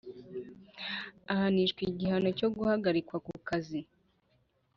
Ahanishwa 1.33 1.81
igihano 1.89 2.29
cyo 2.37 2.47
guhagarikwa 2.55 3.15
ku 3.25 3.33
kazi 3.47 3.79